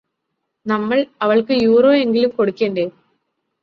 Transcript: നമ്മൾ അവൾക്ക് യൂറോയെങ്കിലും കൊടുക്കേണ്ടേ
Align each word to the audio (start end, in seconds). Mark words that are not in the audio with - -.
നമ്മൾ 0.65 0.97
അവൾക്ക് 1.21 1.53
യൂറോയെങ്കിലും 1.63 2.31
കൊടുക്കേണ്ടേ 2.35 2.87